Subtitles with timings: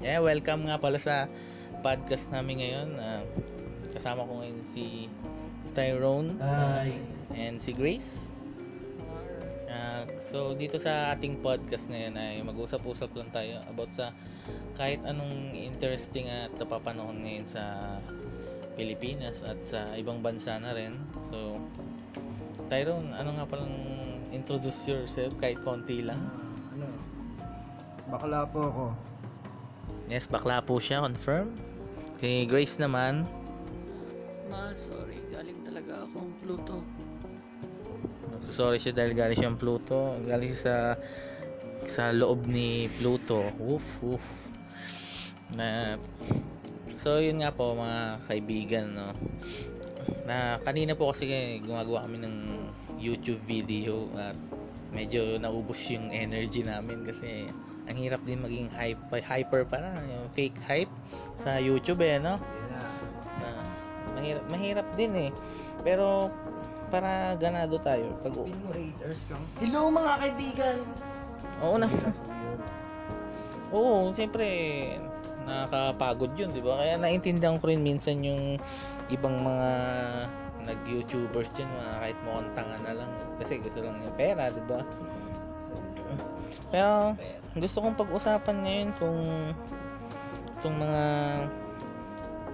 [0.00, 1.28] Yeah, welcome nga pala sa
[1.84, 2.88] podcast namin ngayon.
[2.96, 3.20] Uh,
[3.92, 5.12] kasama ko ngayon si
[5.76, 6.96] Tyrone Hi.
[7.36, 8.32] and si Grace.
[9.68, 14.16] Uh, so dito sa ating podcast ngayon ay mag-usap-usap lang tayo about sa
[14.80, 18.00] kahit anong interesting at napapanahon ngayon sa
[18.80, 20.96] Pilipinas at sa ibang bansa na rin.
[21.28, 21.60] So
[22.72, 23.76] Tyrone, ano nga palang
[24.32, 26.24] introduce yourself kahit konti lang?
[26.72, 26.88] Ano?
[28.08, 29.09] Bakla po ako.
[30.10, 31.54] Yes, bakla po siya, confirm.
[32.18, 33.30] Kay Grace naman,
[34.50, 35.22] Ma, sorry.
[35.30, 36.82] Galing talaga akong Pluto.
[38.42, 40.18] so sorry siya dahil galing siyang Pluto.
[40.26, 40.76] Galing siya sa
[41.86, 43.46] sa loob ni Pluto.
[43.62, 44.26] Woof, woof.
[45.54, 45.94] Na,
[46.98, 49.14] so yun nga po mga kaibigan, no.
[50.26, 51.30] Na kanina po kasi
[51.62, 52.36] gumagawa kami ng
[52.98, 54.34] YouTube video at
[54.90, 57.46] medyo naubos yung energy namin kasi
[57.90, 60.92] ang hirap din maging hype, hyper para yung fake hype
[61.34, 62.38] sa YouTube eh, no?
[62.70, 62.80] Na
[64.14, 65.30] mahirap, mahirap din eh.
[65.82, 66.30] Pero
[66.92, 68.14] para ganado tayo.
[68.22, 70.76] Pag Sabihin mo 8 hours kang, Hello mga kaibigan!
[71.64, 71.88] Oo na.
[73.76, 74.46] Oo, siyempre
[75.46, 76.82] nakakapagod 'yun, 'di ba?
[76.82, 78.58] Kaya naintindihan ko rin minsan yung
[79.08, 79.70] ibang mga
[80.66, 83.10] nag-YouTubers dyan, mga kahit mukhang tanga na lang.
[83.38, 84.82] Kasi gusto lang yung pera, 'di ba?
[86.74, 87.14] Pero
[87.58, 89.18] gusto kong pag-usapan ngayon kung
[90.60, 91.04] itong mga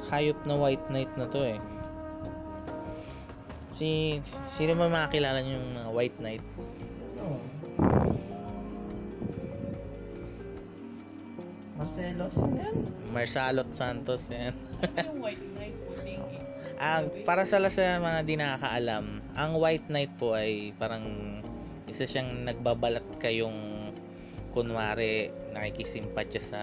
[0.08, 1.58] hayop na white knight na to eh.
[3.76, 4.16] Si
[4.48, 6.46] sino ba makakilala niyo yung mga white knight?
[7.20, 7.36] No.
[11.76, 12.76] Marcelos yan?
[13.12, 14.56] Marsalot Santos yan.
[15.08, 16.20] yung White Knight puting
[16.76, 21.04] Ang para sa sa mga di nakakaalam, ang white knight po ay parang
[21.88, 23.85] isa siyang nagbabalat kayong
[24.56, 26.62] kunwari nakikisimpatya sa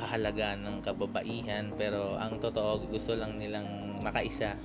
[0.00, 4.56] kahalagaan ng kababaihan pero ang totoo gusto lang nilang makaisa.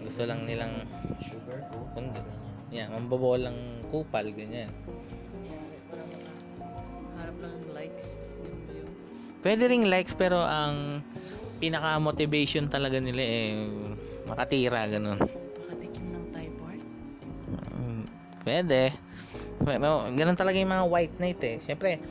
[0.00, 0.72] Gusto lang nilang
[1.20, 1.84] Sugar ko.
[1.92, 2.24] Kundi.
[2.72, 4.72] yan, mambabolang kupal ganyan.
[7.20, 8.40] Harap lang ng likes.
[9.44, 11.04] Pwede ring likes pero ang
[11.60, 13.68] pinaka motivation talaga nila eh
[14.24, 15.20] makatira ganun.
[15.20, 16.80] Makatikim ng Thai pork?
[17.76, 18.04] Mm,
[18.40, 19.11] Pwede.
[19.62, 21.56] Pero ganun talaga yung mga white knight eh.
[21.58, 22.02] Siyempre,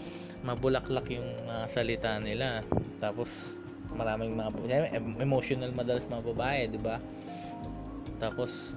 [0.41, 2.63] mabulaklak yung mga salita nila.
[2.97, 3.55] Tapos,
[3.91, 4.49] maraming mga
[5.19, 6.97] emotional madalas mga babae, di ba?
[8.17, 8.75] Tapos,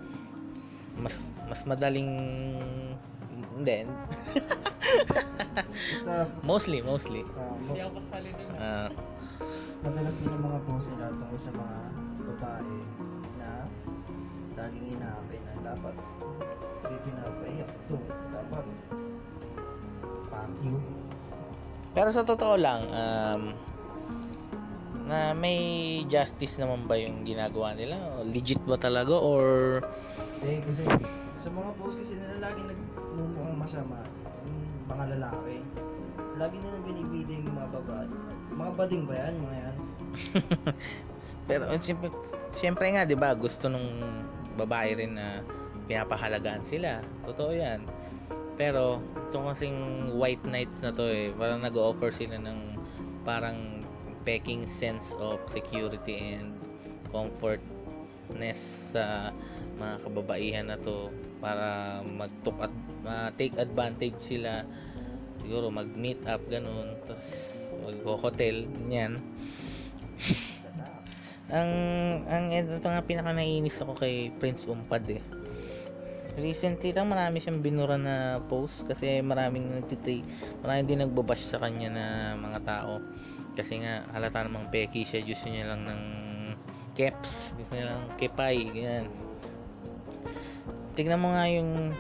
[0.99, 2.09] mas mas madaling.
[5.55, 7.23] Basta, mostly, mostly.
[7.35, 8.49] ah, Hindi mo- ako kasali dun.
[8.59, 8.89] Ah,
[9.85, 11.77] madalas din yung mga post nila tungkol sa mga
[12.25, 12.77] babae
[13.39, 13.49] na
[14.57, 15.95] laging inaapay na dapat
[16.85, 17.97] hindi pinapaiyak to.
[18.33, 18.65] Dapat
[20.29, 20.77] fuck you.
[21.95, 23.43] pero sa totoo lang, um,
[25.05, 27.95] na may justice naman ba yung ginagawa nila?
[28.25, 29.79] Legit ba talaga or
[30.45, 30.85] Eh, kasi
[31.41, 34.01] sa mga post kasi nila lagi nagmumukhang masama
[34.49, 35.57] yung mga lalaki.
[36.41, 38.09] Lagi nilang binibida yung mga babae.
[38.55, 39.35] Mga bading ba yan?
[39.39, 39.77] Mga yan?
[41.49, 42.09] Pero eh, siyempre,
[42.57, 43.89] siyempre nga, 'di ba, gusto nung
[44.57, 45.45] babae rin na
[45.87, 47.01] pinapahalagaan sila.
[47.25, 47.85] Totoo 'yan.
[48.55, 49.79] Pero itong kasing
[50.15, 52.79] white knights na to eh, parang nag-offer sila ng
[53.27, 53.83] parang
[54.23, 56.55] peking sense of security and
[57.11, 59.35] comfortness sa
[59.77, 61.11] mga kababaihan na to
[61.43, 62.73] para mag-took at
[63.05, 64.65] ma-take advantage sila
[65.37, 67.31] siguro mag-meet up ganun tapos
[67.85, 69.21] mag-hotel ganyan
[71.59, 71.71] ang
[72.25, 75.23] ang ito nga pinaka naiinis ako kay Prince Umpad eh.
[76.35, 80.27] Recently lang marami siyang binura na post kasi maraming nagtitake,
[80.67, 82.99] maraming din nagbabash sa kanya na mga tao.
[83.55, 86.03] Kasi nga halata namang peki siya, gusto niya lang ng
[86.99, 89.07] keps, gusto niya lang ng kepay, ganyan.
[90.99, 91.95] Tignan mo nga yung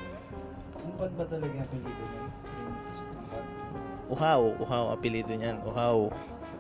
[0.85, 2.25] Umpad ba talaga yung apelido niya?
[2.45, 3.45] Prince Umpad.
[4.11, 6.11] Uhaw, Uhaw apelido niyan, Uhaw.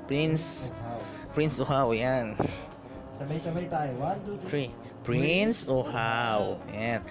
[0.06, 1.00] Prince, Wow.
[1.34, 2.38] Prince Uhaw, yan.
[3.14, 3.94] Sabay-sabay tayo.
[3.98, 4.50] One, two, three.
[4.50, 4.70] Three.
[5.02, 6.58] Prince Uhaw.
[6.70, 7.02] Yan.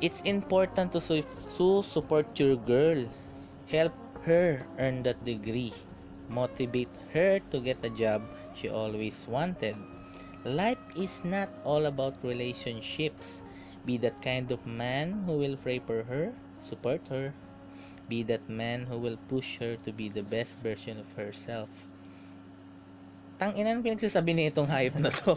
[0.00, 1.28] It's important to, su-
[1.60, 3.04] to support your girl.
[3.68, 3.92] Help
[4.24, 5.76] her earn that degree.
[6.32, 8.24] Motivate her to get a job
[8.56, 9.76] she always wanted.
[10.48, 13.44] Life is not all about relationships.
[13.84, 16.32] Be that kind of man who will pray for her,
[16.64, 17.36] support her.
[18.08, 21.68] Be that man who will push her to be the best version of herself.
[23.36, 25.36] Tang ina ang pinagsasabi ni itong hype na to.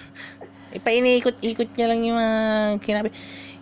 [0.76, 2.40] Ipainiikot-ikot niya lang yung mga
[2.80, 3.08] kinabi.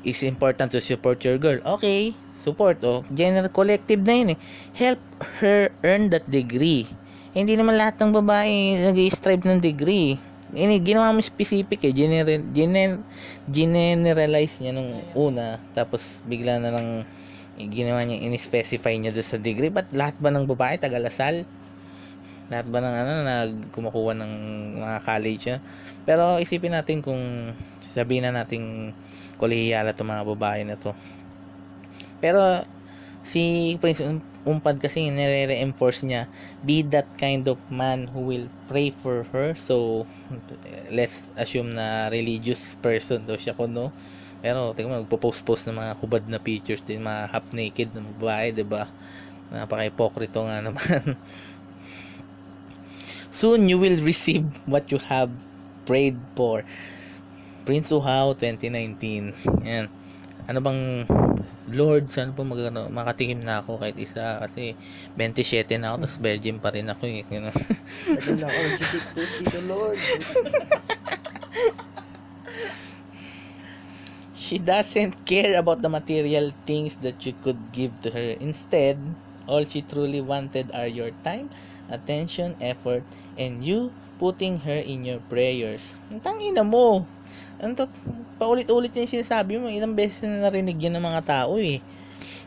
[0.00, 1.60] It's important to support your girl.
[1.76, 4.38] Okay, support o general collective na yun eh.
[4.72, 5.00] Help
[5.44, 6.88] her earn that degree.
[7.36, 10.16] Hindi naman lahat ng babae nag-strive ng degree.
[10.50, 12.98] Ini ginawa mo specific eh, general gener,
[13.46, 17.06] generalize niya nung una tapos bigla na lang
[17.54, 19.70] ginawa niya in-specify niya doon sa degree.
[19.70, 21.44] But lahat ba ng babae taga-Lasal?
[22.50, 24.32] Lahat ba ng ano nag kumukuha ng
[24.80, 25.58] mga college niya?
[26.08, 27.52] Pero isipin natin kung
[27.84, 28.96] sabihin na nating
[29.40, 30.92] kolehiyala to mga babae na to.
[32.20, 32.60] Pero
[33.24, 36.24] si Prince Um- Umpad kasi nire-reinforce niya
[36.64, 39.52] be that kind of man who will pray for her.
[39.52, 40.08] So
[40.88, 43.92] let's assume na religious person daw siya kuno.
[44.40, 48.56] Pero tingnan mo nagpo-post-post ng mga hubad na pictures din, mga half naked na babae,
[48.56, 48.88] 'di ba?
[49.52, 51.20] Napaka-hipokrito nga naman.
[53.28, 55.28] Soon you will receive what you have
[55.84, 56.64] prayed for.
[57.64, 59.32] Prince Uhaw 2019.
[59.64, 59.86] Yan.
[60.50, 61.06] Ano bang
[61.70, 64.74] Lord, saan po mag, ano, makatikim na ako kahit isa kasi
[65.14, 67.22] 27 na ako tapos virgin pa rin ako eh.
[67.30, 67.54] Ganun.
[68.10, 69.98] Ito na ako, nagsisiktos dito, Lord.
[74.50, 78.34] She doesn't care about the material things that you could give to her.
[78.42, 78.98] Instead,
[79.46, 81.54] all she truly wanted are your time,
[81.86, 83.06] attention, effort,
[83.38, 85.96] and you putting her in your prayers.
[86.12, 87.08] Ang tangina mo.
[87.56, 87.88] Ano to,
[88.36, 89.72] paulit-ulit yung sinasabi mo.
[89.72, 91.80] Ilang beses na narinig yan ng mga tao eh.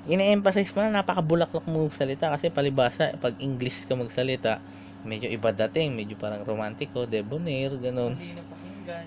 [0.05, 4.61] Ina-emphasize mo na napakabulaklak mo magsalita kasi palibasa, pag English ka magsalita,
[5.01, 8.13] medyo iba dating, medyo parang romantiko, debonair, ganun.
[8.13, 9.05] Hindi na pakinggan.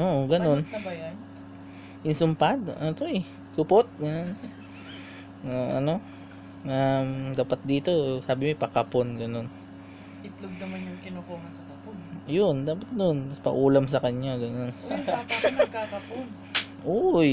[0.00, 0.60] Oo, ganun.
[0.64, 1.14] Balot na ba yan?
[2.02, 3.22] Insumpad, ano to eh,
[3.54, 4.32] supot, ganun.
[5.44, 6.00] Ah, ano,
[6.64, 7.92] um, dapat dito,
[8.24, 9.46] sabi mo, pakapon, ganun.
[10.24, 11.67] Itlog naman yung kinukuha sa.
[12.28, 14.68] Yun, dapat nun, Tapos paulam sa kanya, ganun.
[14.84, 16.26] Uy, papa ko nagkakapon.
[16.84, 17.30] Uy,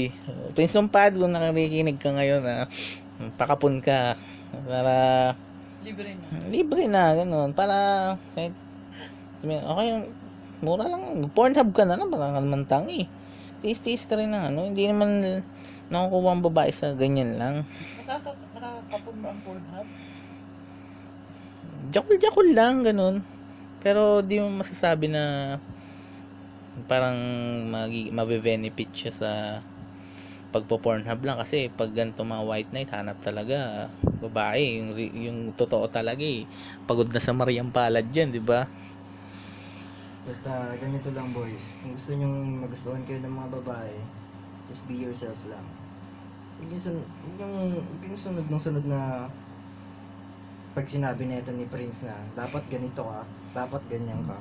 [0.56, 2.64] Prince Pad, kung nakikinig ka ngayon, ah,
[3.36, 4.16] pakapon ka,
[4.64, 4.96] para,
[5.84, 6.26] Libre na.
[6.48, 7.76] libre na, ganun, para,
[8.32, 8.56] kahit,
[9.44, 9.88] okay,
[10.64, 13.04] mura lang, Pornhub ka na lang, parang ka naman tangi.
[13.60, 15.44] Tiis-tiis ka rin ng ano, hindi naman
[15.92, 17.68] nakukuha ang babae sa ganyan lang.
[18.00, 19.86] Nakaka nakakapon ba ang Pornhub?
[21.92, 23.35] Jakul-jakul lang, ganun.
[23.86, 25.54] Pero di mo masasabi na
[26.90, 27.14] parang
[27.70, 29.30] magi, mabe-benefit siya sa
[30.50, 31.38] pagpo-pornhub lang.
[31.38, 33.86] Kasi pag ganito mga white knight hanap talaga
[34.18, 34.82] babae.
[34.82, 36.42] Yung yung totoo talaga eh.
[36.82, 38.66] Pagod na sa Mariam Palad yan di ba?
[40.26, 41.78] Basta ganito lang boys.
[41.78, 43.94] Kung gusto nyong magustuhan kayo ng mga babae,
[44.66, 45.62] just be yourself lang.
[46.58, 47.54] Huwag yung, sun- yung,
[48.02, 49.30] yung sunod ng sunod na
[50.74, 53.22] pag sinabi nito ni Prince na dapat ganito ka,
[53.56, 54.36] dapat ganyan ka.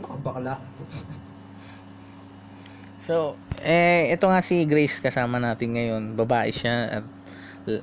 [0.00, 0.54] Ano ka bakla?
[3.06, 6.16] so eh ito nga si Grace kasama natin ngayon.
[6.16, 7.06] Babae siya at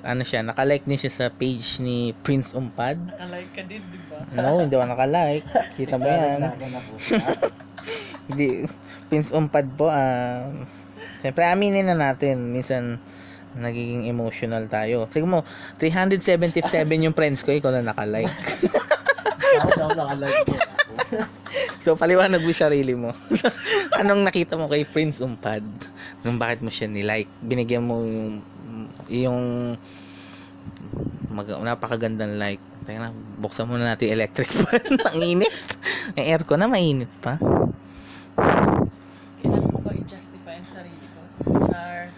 [0.04, 3.00] ano siya nakalike niya siya sa page ni Prince Umpad.
[3.00, 4.18] Nakalike ka din, di ba?
[4.36, 5.45] no hindi ako nakalike.
[5.78, 6.44] Kita mo yan.
[8.30, 8.69] Hindi,
[9.10, 10.45] Prince Umpad po, ah,
[11.25, 13.02] siyempre aminin na natin, minsan
[13.57, 15.10] nagiging emotional tayo.
[15.10, 15.42] Sige mo,
[15.81, 16.66] 377
[17.06, 18.30] yung friends ko, ikaw na nakalike.
[19.63, 20.57] Ako daw nakalike ko.
[21.81, 23.13] so, paliwanag mo sarili mo.
[24.01, 25.66] Anong nakita mo kay Prince Umpad?
[26.22, 27.30] Nung bakit mo siya nilike?
[27.42, 28.46] Binigyan mo yung,
[29.10, 29.40] yung
[31.34, 32.62] mag, napakagandang like.
[32.90, 34.81] Na, buksan muna natin yung electric fan.
[35.14, 35.54] Ang init.
[36.18, 37.38] Yung aircon na mainit pa.
[39.40, 41.21] Kailangan ko ba i-justify ang sarili ko?
[41.69, 42.09] Char.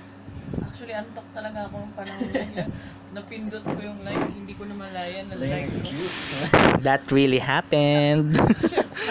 [0.92, 2.70] Actually, antok talaga ako ng panahon na yun.
[3.16, 6.36] Napindot ko yung like, hindi ko na malaya na like excuse.
[6.88, 8.36] That really happened.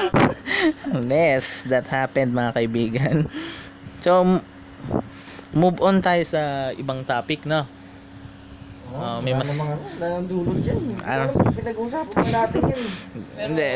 [1.09, 3.17] yes, that happened mga kaibigan.
[4.05, 4.41] So,
[5.57, 7.65] move on tayo sa ibang topic, no?
[8.93, 10.81] Ah, may wala mas- namang ano, namang dulot dyan.
[11.01, 11.25] Ano?
[11.57, 12.85] Pinag-uusapan pa natin yan.
[13.41, 13.71] Pero, Hindi.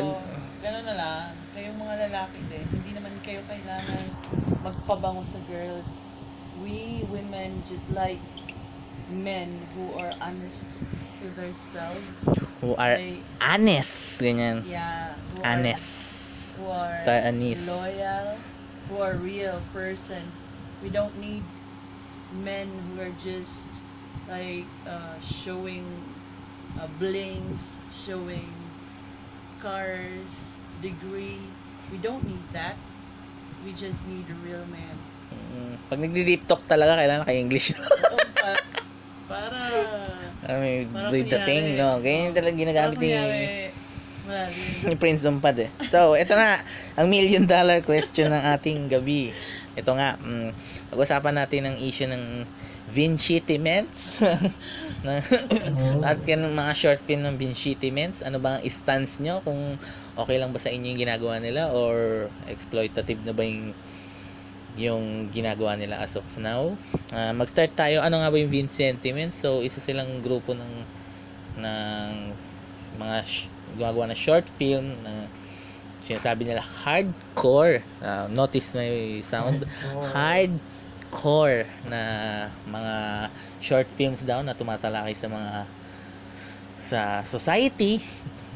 [0.61, 1.21] gano'n na lang,
[1.57, 4.05] kayong mga lalaki din, hindi naman kayo kailangan
[4.61, 6.04] magpabango sa girls.
[6.65, 8.19] We women just like
[9.13, 10.65] men who are honest
[11.21, 12.25] to themselves.
[12.65, 14.21] Who are They, honest.
[14.25, 14.65] Ganyan.
[14.65, 16.57] yeah, who are, Honest.
[16.57, 17.69] who are Sa anis.
[17.69, 18.41] loyal,
[18.89, 20.25] who are real person.
[20.81, 21.45] We don't need
[22.41, 23.69] men who are just
[24.25, 25.85] like uh, showing
[26.81, 28.49] uh, blings, showing
[29.61, 31.41] cars, degree.
[31.93, 32.77] We don't need that.
[33.65, 34.97] We just need a real man.
[35.33, 37.77] Mm, Pag nagdi-deep talk talaga, kailangan naka-English.
[37.81, 38.65] Oo, pa-
[39.29, 39.59] para
[40.45, 42.05] I mean, Para the thing, no?
[42.05, 42.37] Ganyan oo.
[42.37, 43.41] talaga ginagamit para ni,
[44.85, 45.71] ni Prince Dumpad eh.
[45.89, 46.61] So, ito na,
[46.97, 49.33] ang million dollar question ng ating gabi.
[49.73, 50.51] Ito nga, mm,
[50.93, 52.45] pag-usapan natin ang issue ng
[52.85, 54.21] Vinci-timents.
[55.09, 55.25] na,
[56.05, 58.21] lahat yan ng mga short film ng Vinci-timents.
[58.21, 59.41] Ano ba ang stance nyo?
[59.41, 59.81] Kung
[60.15, 63.73] okay lang ba sa inyo yung ginagawa nila or exploitative na ba yung
[64.75, 66.75] yung ginagawa nila as of now.
[67.15, 68.03] Ah, mag-start tayo.
[68.03, 69.39] Ano nga ba yung Vincentiments?
[69.39, 70.73] So, isa silang grupo ng
[71.55, 72.11] ng
[72.99, 75.31] mga sh- gumagawa ng short film na
[76.03, 77.87] sinasabi nila hardcore.
[78.03, 79.63] Ah, notice na yung sound.
[80.11, 82.03] Hardcore na
[82.67, 82.95] mga
[83.63, 85.53] short films daw na tumatalakay sa mga
[86.85, 88.03] sa society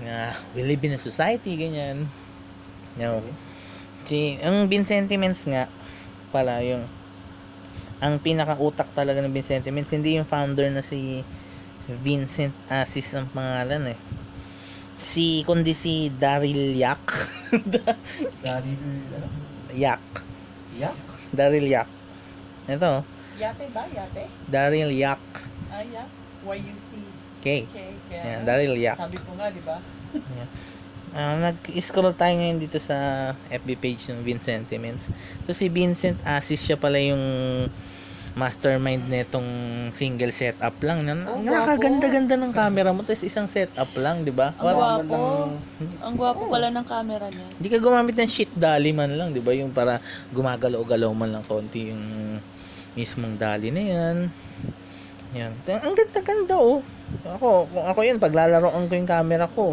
[0.03, 2.11] na we live in a society ganyan.
[2.99, 3.23] No.
[4.03, 5.71] Si, ang Vincentiments nga
[6.31, 6.85] pala yung
[7.99, 11.27] ang pinakautak talaga ng Vincentiments hindi yung founder na si
[11.89, 13.99] Vincent Assis ang pangalan eh.
[14.99, 17.05] Si kundi si Daryl Yak.
[18.45, 18.61] Ano?
[19.73, 20.05] Yak.
[20.77, 20.97] Yak?
[21.33, 21.89] Daryl Yak.
[22.69, 23.01] Ito,
[23.39, 23.87] Yate ba?
[23.89, 24.25] Yate?
[24.51, 25.23] Daryl Yak.
[25.71, 26.05] Ah, yeah.
[26.43, 26.91] Y-U-C.
[27.39, 27.71] Okay.
[27.71, 28.39] Okay, Yan, kaya.
[28.43, 28.99] Daryl Yak.
[28.99, 29.79] Sabi ko nga, di ba?
[31.17, 35.09] Ah, nag-scroll tayo ngayon dito sa FB page ng Vincentiments.
[35.49, 37.23] So si Vincent Assis siya pala yung
[38.39, 39.49] mastermind nitong
[39.91, 41.03] single setup lang.
[41.03, 44.55] Nan Oh, nakakaganda-ganda ng camera mo tapos isang setup lang, 'di ba?
[44.55, 44.77] Ang What?
[44.79, 45.17] gwapo.
[46.07, 47.47] Ang gwapo pala ng camera niya.
[47.59, 49.51] Hindi ka gumamit ng shit dolly man lang, 'di ba?
[49.59, 49.99] Yung para
[50.31, 52.39] gumagalaw-galaw man lang konti yung
[52.95, 54.17] mismong dolly na 'yan.
[55.35, 55.53] Yan.
[55.83, 56.81] Ang ganda-ganda oh.
[57.25, 59.73] Ako, kung ako yun, paglalaroan ko yung camera ko.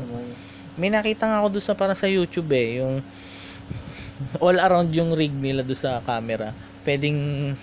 [0.75, 3.00] May nakita nga ako doon sa parang sa YouTube eh, yung
[4.39, 6.51] all around yung rig nila doon sa camera.
[6.84, 7.15] Pwedeng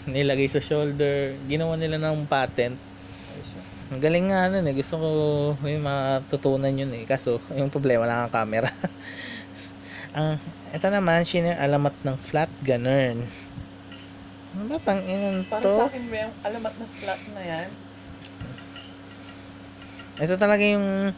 [0.08, 1.36] nilagay sa shoulder.
[1.48, 2.76] Ginawa nila ng patent.
[3.92, 4.74] Ang galing nga nun eh.
[4.74, 5.08] Gusto ko
[5.60, 7.04] may matutunan yun eh.
[7.04, 8.72] Kaso, yung problema lang ang camera.
[10.16, 10.40] ang,
[10.72, 13.20] ito naman, shiner alamat ng flat gunner.
[14.52, 15.72] Ano ba tang inan Para to?
[15.72, 17.68] sa akin, may alamat na flat na yan.
[20.20, 21.12] Ito talaga yung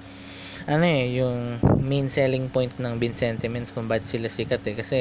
[0.65, 4.75] ano eh, yung main selling point ng Vincentiments kung bakit sila sikat eh.
[4.75, 4.99] Kasi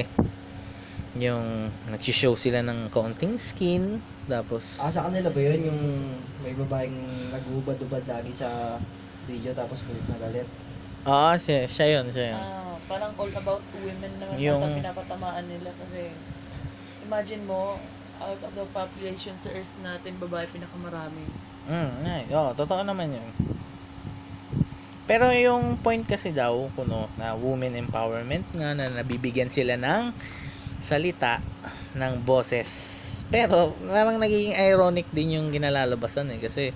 [1.14, 5.70] yung nag-show sila ng kaunting skin, tapos Ah, sa kanila ba yun?
[5.70, 5.82] Yung
[6.42, 6.98] may babaeng
[7.30, 8.82] nag-ubad-ubad lagi sa
[9.24, 10.48] video tapos galit na galit?
[11.04, 12.42] Oo, siya, siya yun, siya yun.
[12.42, 14.76] Ah, parang all about women naman Yung- yung...
[14.76, 16.12] pinapatamaan nila kasi
[17.04, 17.78] imagine mo,
[18.20, 21.28] out of the population sa earth natin, babae pinakamarami.
[21.68, 23.30] Mm, ay, oo, totoo naman yun.
[25.04, 30.16] Pero yung point kasi daw, kuno, na women empowerment nga, na nabibigyan sila ng
[30.80, 31.44] salita,
[31.96, 33.00] ng boses.
[33.28, 36.40] Pero, parang nagiging ironic din yung ginalalabasan eh.
[36.40, 36.72] Kasi,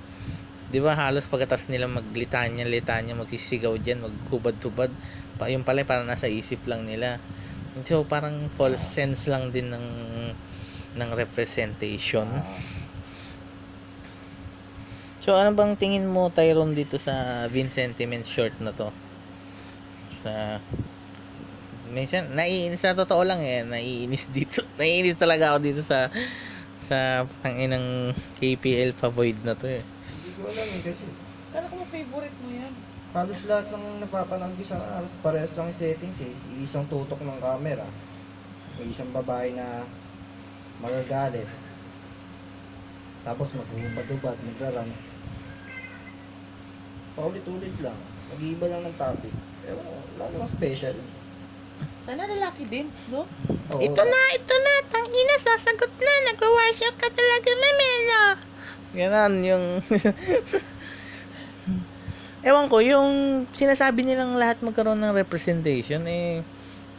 [0.68, 4.92] di ba halos pagkatas nila maglitanya-litanya, magsisigaw dyan, maghubad-hubad,
[5.40, 7.24] pa, yung pala parang nasa isip lang nila.
[7.88, 9.88] So, parang false sense lang din ng
[10.98, 12.26] ng representation.
[15.28, 18.96] So, ano bang tingin mo, Tyrone, dito sa Vincentiment short na to?
[20.08, 20.64] Sa...
[21.92, 23.68] Minsan, naiinis sa totoo lang eh.
[23.68, 24.64] Naiinis dito.
[24.80, 26.08] Naiinis talaga ako dito sa
[26.80, 29.84] sa tanginang KPL Favoid na to eh.
[29.84, 31.04] Hindi ko alam eh kasi
[31.52, 32.72] Kala ko favorite mo yan.
[33.12, 36.32] halos lahat ng napapanood ko sa halos parehas lang yung settings eh.
[36.64, 37.84] Isang tutok ng camera.
[38.80, 39.84] May isang babae na
[40.80, 41.52] magagalit.
[43.28, 44.88] Tapos mag-ubad-ubad, magrarang.
[47.18, 47.98] Paulit-ulit lang.
[48.30, 49.34] Nag-iiba lang ng topic.
[49.66, 50.94] Pero wala namang special.
[52.06, 53.26] Sana lalaki din, no?
[53.74, 58.24] Oo, ito na, ito na, tangina, sasagot na, nag-worship ka talaga, Memelo.
[58.96, 59.66] Ganon, yung...
[62.48, 66.40] Ewan ko, yung sinasabi nilang lahat magkaroon ng representation, eh,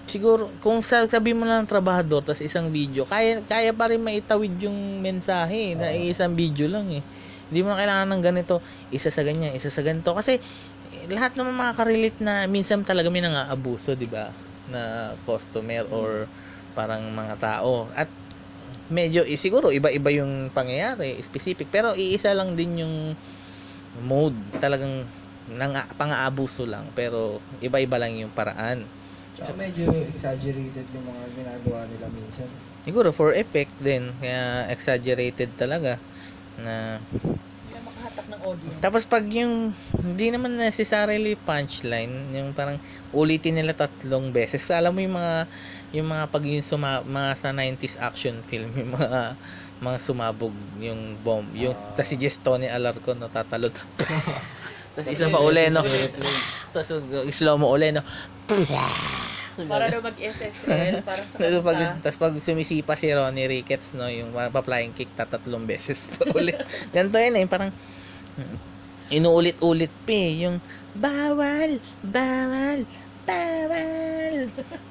[0.05, 4.61] siguro, kung sa, sabi mo lang trabahador, tas isang video, kaya, kaya pa rin maitawid
[4.61, 7.01] yung mensahe, na isang video lang eh.
[7.49, 8.61] Hindi mo na kailangan ng ganito,
[8.93, 10.13] isa sa ganyan, isa sa ganito.
[10.13, 10.37] Kasi,
[10.93, 14.29] eh, lahat naman makaka-relate na minsan talaga may nang-aabuso, di ba?
[14.69, 16.29] Na customer or
[16.77, 17.89] parang mga tao.
[17.97, 18.13] At
[18.93, 21.73] medyo, eh, siguro, iba-iba yung pangyayari, specific.
[21.73, 22.97] Pero, iisa lang din yung
[24.05, 24.37] mode.
[24.61, 25.09] Talagang
[25.49, 26.85] nang pang-aabuso lang.
[26.93, 28.85] Pero, iba-iba lang yung paraan.
[29.41, 32.49] Tsaka medyo exaggerated yung mga ginagawa nila minsan.
[32.85, 34.13] Siguro, for effect din.
[34.21, 35.97] Kaya, exaggerated talaga.
[36.59, 36.99] Na,
[37.99, 38.79] makahatak ng audience.
[38.79, 42.79] Tapos pag yung hindi naman necessarily punchline, yung parang
[43.11, 44.63] ulitin nila tatlong beses.
[44.71, 45.35] Alam mo yung mga
[45.97, 49.35] yung mga pag yung suma, mga sa 90s action film, yung mga
[49.79, 51.47] mga sumabog yung bomb.
[51.55, 51.95] Yung Ah.
[51.95, 53.73] tas si Tony Alarcon no tatalon.
[54.99, 55.87] Tapos isa pa uli no.
[56.75, 56.89] Tapos
[57.31, 58.03] slow mo uli no.
[59.67, 64.31] Para daw mag-SSL, parang sa Tapos pag, tas pag sumisipa si Ronnie Ricketts, no, yung
[64.31, 66.55] pa-flying kick tatatlong beses pa ulit.
[66.95, 67.71] Ganito yun eh, parang
[68.39, 68.57] mm,
[69.19, 70.57] inuulit-ulit pa eh, yung
[70.95, 72.87] bawal, bawal,
[73.27, 74.35] bawal.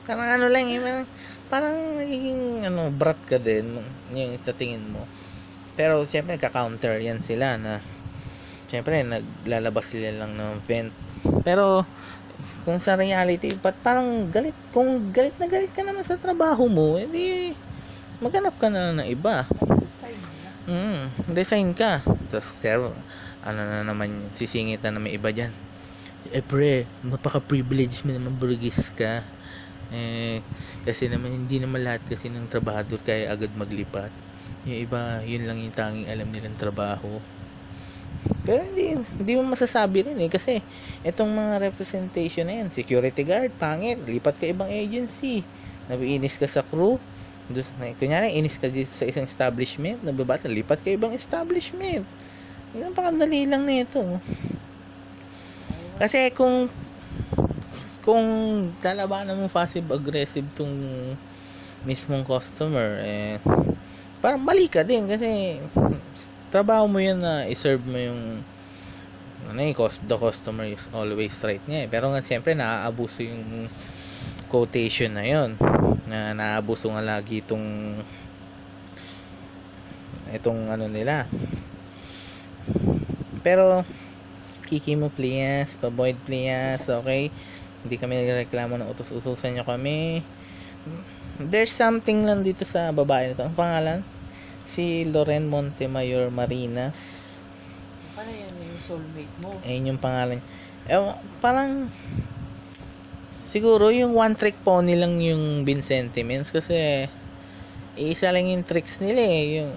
[0.04, 1.06] parang ano lang eh, parang,
[1.48, 3.80] parang nagiging ano, brat ka din
[4.12, 5.08] yung sa tingin mo.
[5.78, 7.80] Pero siyempre, ka-counter yan sila na
[8.68, 10.94] siyempre, naglalabas sila lang ng vent.
[11.44, 11.88] Pero,
[12.64, 17.00] kung sa reality, pat parang galit, kung galit na galit ka naman sa trabaho mo,
[17.00, 17.56] edi
[18.18, 19.46] maghanap ka na ng iba.
[20.02, 20.50] Sign na.
[20.68, 22.02] Mm, resign ka.
[22.28, 22.82] Tapos, sir,
[23.46, 25.54] ano na naman, sisingit na naman iba dyan.
[26.34, 29.24] Eh, pre, napaka-privilege mo naman burgis ka.
[29.96, 30.44] Eh,
[30.84, 34.12] kasi naman, hindi naman lahat kasi ng trabahador kaya agad maglipat.
[34.68, 37.24] Yung iba, yun lang yung tanging alam nilang trabaho.
[38.48, 40.32] Pero hindi, hindi mo masasabi rin eh.
[40.32, 40.64] Kasi,
[41.04, 45.44] itong mga representation na yan, security guard, pangit, lipat ka ibang agency.
[45.92, 47.00] Nabiinis ka sa crew,
[47.48, 52.04] na, kunyari, inis ka dito sa isang establishment, nababata, lipat ka ibang establishment.
[52.76, 54.04] Napakadali lang nito.
[55.98, 56.68] Kasi kung
[58.08, 58.24] kung
[58.80, 60.72] lalabanan mo passive aggressive tong
[61.84, 63.36] mismong customer eh
[64.24, 65.60] parang mali ka din kasi
[66.48, 68.22] trabaho mo yun na i-serve mo yung
[69.48, 71.88] ano eh, cost, the customer is always right nga eh.
[71.88, 73.72] Pero nga siyempre naaabuso yung
[74.52, 75.56] quotation na yon
[76.08, 77.96] na naabuso nga lagi itong
[80.36, 81.28] itong ano nila.
[83.44, 83.88] Pero
[84.68, 87.32] kiki mo please paboyd please okay?
[87.88, 90.20] Hindi kami nagreklamo na utos-utusan nyo kami.
[91.40, 94.17] There's something lang dito sa babae nito ang pangalan
[94.68, 97.24] si Loren Montemayor Marinas.
[98.12, 99.56] Paano yan yung soulmate mo?
[99.64, 100.44] ayun yung pangalan
[100.88, 101.00] eh,
[101.44, 101.92] parang
[103.32, 107.08] siguro yung one trick pony lang yung Vincentiments kasi
[108.00, 109.44] isa lang yung tricks nila eh.
[109.60, 109.72] Yung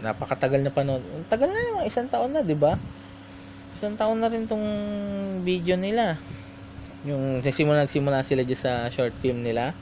[0.00, 1.04] napakatagal na panood.
[1.28, 2.80] Tagal na naman isang taon na di ba?
[3.76, 4.64] Isang taon na rin tong
[5.44, 6.16] video nila.
[7.04, 9.76] Yung nagsimula nagsimula sila dyan sa short film nila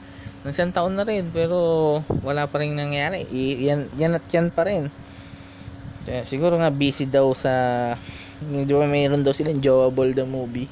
[0.47, 4.47] ng isang taon na rin pero wala pa rin nangyari I, yan, yan at yan
[4.47, 4.87] pa rin
[6.07, 7.51] Kaya siguro nga busy daw sa
[8.39, 10.71] yung di ba mayroon daw silang Joable the movie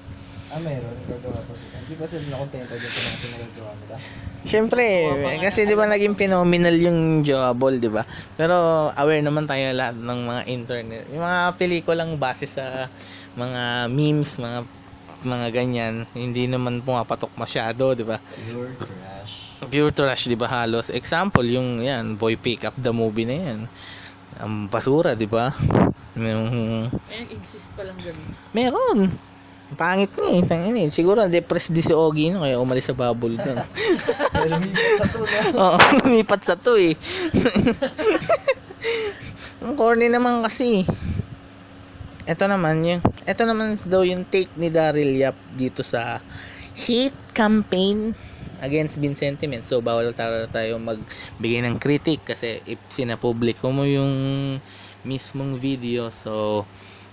[0.56, 0.96] Ah, meron.
[1.04, 1.84] Gagawa pa sila.
[1.84, 3.96] Hindi ba sila nakontento dyan sa mga pinagagawa nila?
[4.46, 8.08] Siyempre, eh, kasi 'di ba naging phenomenal yung Joable, 'di ba?
[8.40, 11.04] Pero aware naman tayo lahat ng mga internet.
[11.12, 12.88] Yung mga pelikulang base sa
[13.36, 14.64] mga memes, mga
[15.28, 18.16] mga ganyan, hindi naman pumapatok masyado, 'di ba?
[18.48, 19.45] Pure trash.
[19.70, 20.48] Pure trash, 'di ba?
[20.48, 23.60] Halos example yung 'yan, Boy Pick Up the movie na 'yan.
[24.40, 25.52] Ang basura, 'di ba?
[26.16, 28.28] Yung Ayun, exist pa lang ganun.
[28.56, 29.00] meron.
[29.74, 30.46] Pangit nga eh.
[30.46, 30.94] Tangin eh.
[30.94, 33.58] Siguro depressed di si Ogie no, kaya umalis sa bubble doon.
[34.32, 35.58] Pero minsan sa to, no?
[35.58, 36.94] Oo, lumipat sa to eh.
[39.66, 40.86] Ang corny naman kasi.
[42.30, 46.22] Ito naman yung, ito naman daw yung take ni Daryl Yap dito sa
[46.78, 48.14] hate campaign
[48.62, 49.64] against Bin Sentiment.
[49.68, 54.14] So, bawal tayo, tayo magbigay ng critic kasi if sinapubliko mo yung
[55.06, 56.64] mismong video, so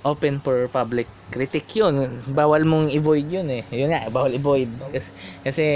[0.02, 2.22] open for public critic yun.
[2.34, 3.62] Bawal mong i-void yun eh.
[3.70, 4.70] Yun nga, bawal i-void.
[4.90, 5.10] Kasi,
[5.46, 5.66] kasi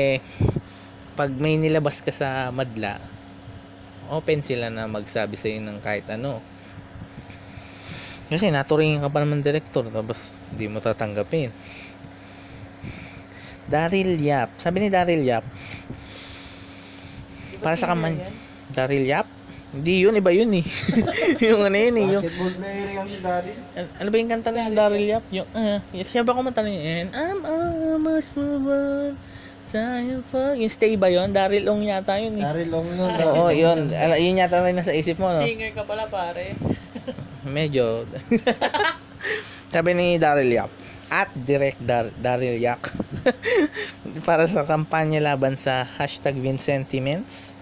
[1.15, 2.99] pag may nilabas ka sa madla,
[4.11, 6.43] open sila na magsabi sa'yo ng kahit ano.
[8.27, 11.55] Kasi naturingin ka pa naman director, tapos hindi mo tatanggapin.
[13.67, 14.55] Daryl Yap.
[14.59, 15.45] Sabi ni Daryl Yap,
[17.51, 18.15] Di ba para sa kaman...
[18.71, 19.27] Daryl Yap?
[19.77, 20.65] Hindi yun, iba yun eh.
[21.51, 22.25] yung ano yun eh, yung...
[22.25, 23.51] Basketball player yung si Daddy.
[23.75, 25.25] An- Ano ba yung kanta ng Daryl Yap?
[25.35, 26.79] Yung, ah, uh, siya ba kumanta yun?
[26.81, 29.13] And I'm almost move on.
[29.67, 30.55] Sayang pa.
[30.55, 31.35] Yung stay ba yun?
[31.35, 32.45] Daryl Ong yata yun eh.
[32.47, 33.11] Daryl Long yun.
[33.19, 33.91] Oo, yun.
[33.91, 35.43] Ala, yun yata rin nasa isip mo, no?
[35.43, 36.55] Singer ka pala pare.
[37.43, 38.07] Medyo.
[39.75, 40.86] Sabi ni Daryl Yap.
[41.07, 42.91] At direct Dar Daryl Yak.
[44.29, 47.55] Para sa kampanya laban sa hashtag Vincentiments.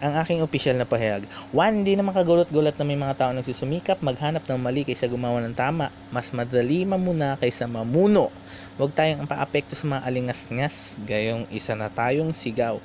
[0.00, 1.28] Ang aking opisyal na pahayag.
[1.52, 5.52] One, hindi naman kagulot-gulat na may mga tao nagsusumikap, maghanap ng mali kaysa gumawa ng
[5.52, 5.92] tama.
[6.08, 8.32] Mas madali mamuna kaysa mamuno.
[8.80, 11.04] Huwag tayong paapekto sa mga alingas-ngas.
[11.04, 12.80] Gayong isa na tayong sigaw.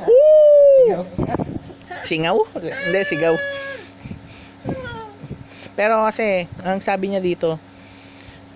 [0.00, 1.04] Woo!
[2.00, 2.36] Singaw?
[2.56, 3.36] Hindi, sigaw.
[5.74, 7.60] Pero kasi, ang sabi niya dito,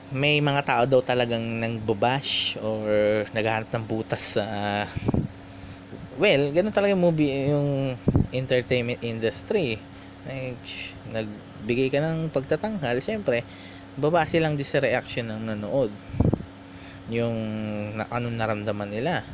[0.08, 2.88] may mga tao daw talagang nang babash or
[3.36, 4.44] naghahanap ng butas sa
[6.16, 7.92] well, ganun talaga yung movie yung
[8.32, 9.76] entertainment industry.
[10.24, 10.56] Nag,
[11.12, 13.44] nagbigay ka ng pagtatanghal, siyempre,
[14.00, 15.92] babase lang din sa reaction ng nanood.
[17.12, 17.36] Yung
[17.96, 19.24] na, anong naramdaman nila.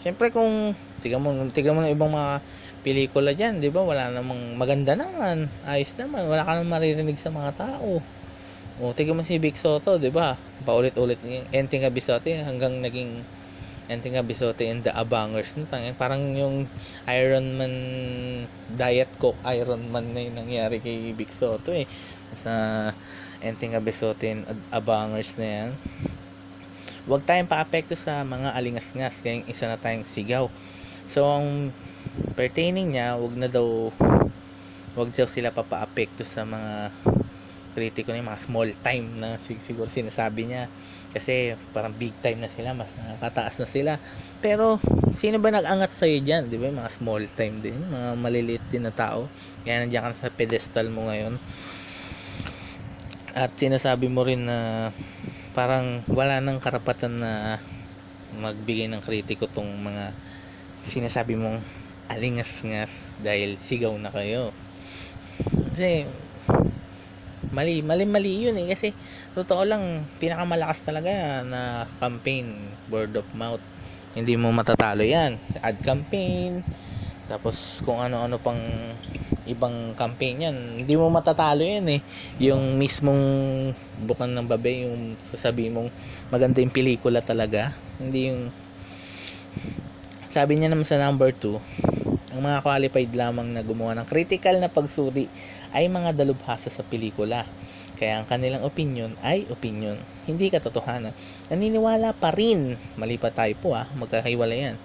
[0.00, 2.40] Siyempre kung tignan mo, tignan mo ng ibang mga
[2.82, 3.80] pelikula diyan, 'di ba?
[3.80, 8.02] Wala namang maganda naman, ayos naman, wala ka namang maririnig sa mga tao.
[8.80, 10.38] O, tignan mo si Vic Soto, 'di ba?
[10.64, 13.20] Paulit-ulit yung Enting Abisote hanggang naging
[13.90, 16.64] Enting Abisote and the Abangers no, tangin parang yung
[17.10, 17.74] Iron Man
[18.72, 21.84] Diet Coke Iron Man na yung nangyari kay Vic Soto eh.
[22.32, 22.52] Sa
[23.42, 25.70] Enting Abisote and Abangers na yan.
[27.10, 30.46] Huwag tayong paapekto sa mga alingas-ngas kaya isa na tayong sigaw.
[31.10, 31.74] So ang
[32.38, 33.90] pertaining niya wag na daw
[34.94, 36.94] wag daw sila papaapekto sa mga
[37.72, 40.68] kritiko na mga small time na sig- siguro sinasabi niya.
[41.12, 43.92] Kasi parang big time na sila mas nakakataas na sila.
[44.40, 44.80] Pero
[45.12, 46.72] sino ba nag-angat sa'yo dyan di ba?
[46.72, 49.28] Mga small time din mga maliliit din na tao.
[49.64, 51.36] Kaya nandiyan ka sa pedestal mo ngayon.
[53.32, 54.92] At sinasabi mo rin na
[55.52, 57.60] parang wala nang karapatan na
[58.40, 60.16] magbigay ng kritiko tong mga
[60.80, 61.60] sinasabi mong
[62.08, 64.52] alingas-ngas dahil sigaw na kayo.
[65.72, 66.04] Kasi
[67.52, 68.72] mali, mali mali yun eh.
[68.72, 68.90] Kasi
[69.36, 72.56] totoo lang pinakamalakas talaga na campaign
[72.88, 73.62] word of mouth.
[74.16, 75.36] Hindi mo matatalo yan.
[75.60, 76.64] Ad campaign.
[77.28, 78.58] Tapos kung ano-ano pang
[79.42, 82.00] ibang campaign yan hindi mo matatalo yan eh.
[82.42, 83.22] Yung mismong
[84.04, 85.88] bukan ng babe yung sasabi mong
[86.32, 87.70] maganda yung pelikula talaga.
[88.00, 88.42] Hindi yung
[90.32, 94.72] sabi niya naman sa number 2 ang mga qualified lamang na gumawa ng critical na
[94.72, 95.28] pagsuri
[95.72, 97.44] ay mga dalubhasa sa pelikula
[97.96, 101.12] kaya ang kanilang opinion ay opinion hindi katotohanan
[101.52, 104.76] naniniwala pa rin mali pa tayo po ah magkakahiwala yan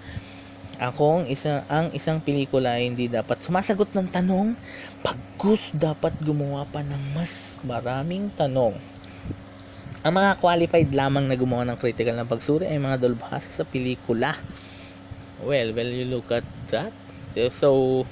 [0.78, 4.54] akong isa, ang isang pelikula ay hindi dapat sumasagot ng tanong,
[5.02, 8.78] pagkus dapat gumawa pa ng mas maraming tanong.
[10.06, 14.38] Ang mga qualified lamang na gumawa ng critical na pagsuri ay mga dalubhasa sa pelikula.
[15.42, 16.94] Well, well, you look at that.
[17.50, 18.06] So,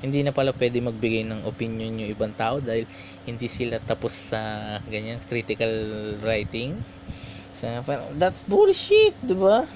[0.00, 2.88] hindi na pala pwede magbigay ng opinion yung ibang tao dahil
[3.28, 4.40] hindi sila tapos sa
[4.88, 5.70] ganyan critical
[6.24, 6.80] writing.
[7.52, 9.68] So, parang, that's bullshit, di ba?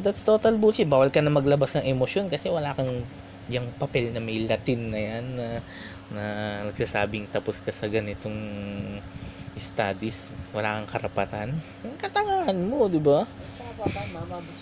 [0.00, 0.88] That's total bullshit.
[0.88, 3.04] Bawal ka na maglabas ng emosyon kasi wala kang
[3.46, 5.48] yung papel na may Latin na yan na,
[6.10, 6.24] na
[6.66, 8.34] nagsasabing tapos ka sa ganitong
[9.52, 10.32] studies.
[10.56, 11.48] Wala kang karapatan.
[12.00, 13.28] Katangahan mo, di ba?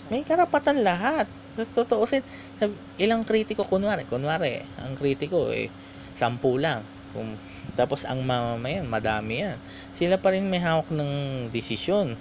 [0.09, 1.25] May karapatan lahat.
[1.55, 2.21] Sa totoo sin,
[2.59, 5.71] sab- ilang kritiko kunwari, kunwari, ang kritiko eh
[6.15, 6.83] sampu lang.
[7.15, 7.39] Kung
[7.75, 9.57] tapos ang mamamayan, madami yan.
[9.91, 11.11] Sila pa rin may hawak ng
[11.51, 12.15] desisyon.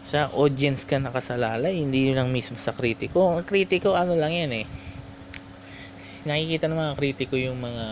[0.00, 3.36] Sa audience ka nakasalalay, hindi yun lang mismo sa kritiko.
[3.36, 4.66] Ang kritiko, ano lang yan eh.
[6.24, 7.84] Nakikita ng mga kritiko yung mga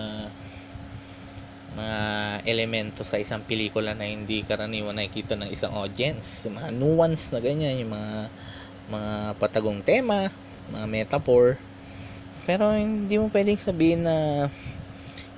[1.78, 1.98] mga
[2.42, 6.50] elemento sa isang pelikula na hindi karaniwan nakikita ng isang audience.
[6.50, 8.12] Mga nuance na ganyan, yung mga
[8.88, 10.26] mga patagong tema,
[10.74, 11.54] mga metaphor.
[12.42, 14.48] Pero hindi mo pwedeng sabihin na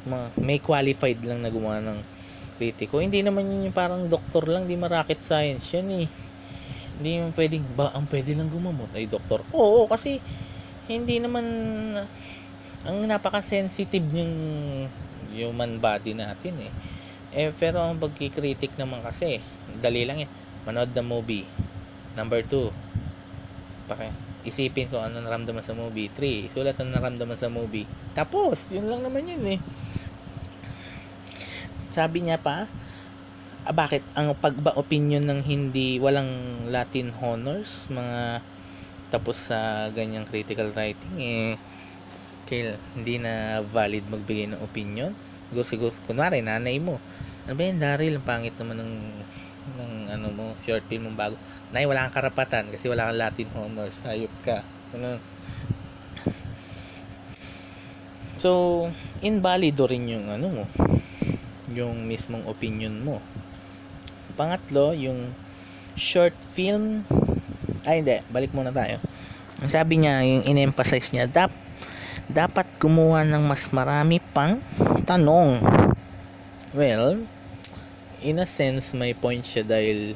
[0.09, 1.98] ma- may qualified lang na gumawa ng
[2.57, 3.05] kritiko.
[3.05, 6.07] Hindi naman yun yung parang doktor lang, di ma-rocket science yan eh.
[7.00, 9.44] Hindi mo pwedeng, ba, ang pwede lang gumamot ay doktor.
[9.53, 10.20] Oo, kasi
[10.88, 11.44] hindi naman
[12.85, 14.35] ang napaka-sensitive yung
[15.35, 16.73] human body natin eh.
[17.31, 19.38] Eh, pero ang pagkikritik naman kasi,
[19.79, 20.31] dali lang yan.
[20.66, 21.47] Manood ng movie.
[22.19, 22.75] Number two,
[23.87, 24.11] paki,
[24.43, 26.11] isipin ko ano naramdaman sa movie.
[26.11, 26.51] 3.
[26.51, 27.87] Sulat ang naramdaman sa movie.
[28.12, 29.61] Tapos, yun lang naman yun eh.
[31.95, 32.66] Sabi niya pa,
[33.66, 38.43] ah, bakit ang pagba opinion ng hindi walang Latin honors, mga
[39.11, 41.59] tapos sa ganyang critical writing eh
[42.50, 45.14] kaya hindi na valid magbigay ng opinion.
[45.48, 46.98] Siguro, siguro, kunwari, nanay mo.
[47.46, 48.18] Ano ba yan, Daryl?
[48.18, 48.94] Ang pangit naman ng,
[49.78, 51.34] ng ano mo, short film mong bago.
[51.70, 54.02] Nay, wala kang karapatan kasi wala kang Latin honors.
[54.02, 54.66] Hayop ka.
[54.98, 55.22] Ano?
[58.40, 58.50] So,
[59.20, 60.64] invalido rin yung ano mo,
[61.70, 63.20] yung mismong opinion mo.
[64.34, 65.30] Pangatlo, yung
[65.92, 67.04] short film,
[67.84, 68.96] ay hindi, balik muna tayo.
[69.60, 71.52] Ang sabi niya, yung in-emphasize niya, dap,
[72.31, 74.62] dapat gumawa ng mas marami pang
[75.03, 75.59] tanong.
[76.71, 77.27] Well,
[78.23, 80.14] in a sense, may point siya dahil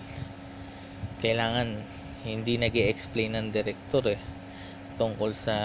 [1.19, 1.83] kailangan
[2.23, 4.21] hindi nag explain ng director eh
[4.95, 5.57] tungkol sa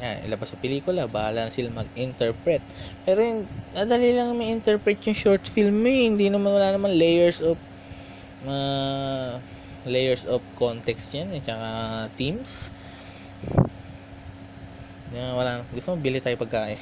[0.00, 2.64] yan, ilabas sa pelikula, bahala na sila mag-interpret.
[3.04, 3.40] Pero yung,
[3.76, 6.08] nadali lang may interpret yung short film eh.
[6.08, 7.60] Hindi naman, wala naman layers of
[8.48, 9.36] uh,
[9.84, 11.68] layers of context yan eh, tsaka
[12.16, 12.72] themes.
[15.14, 16.78] Yan, wala, gusto mo bili tayo pagkain.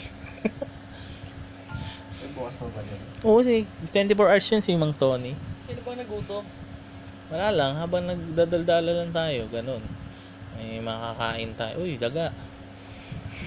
[2.32, 3.00] Bukas pa ba dyan?
[3.28, 5.36] Oo, si 24 hours yun si Mang Tony.
[5.68, 6.40] Sino bang nagutom?
[7.28, 9.84] Wala lang, habang nagdadaldala lang tayo, ganun.
[10.56, 11.84] May makakain tayo.
[11.84, 12.32] Uy, daga.